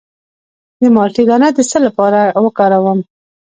د 0.79 0.81
مالټې 0.95 1.23
دانه 1.29 1.49
د 1.55 1.59
څه 1.69 1.77
لپاره 1.85 2.19
وکاروم؟ 2.43 2.99